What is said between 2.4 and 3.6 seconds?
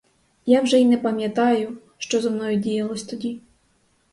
діялося тоді!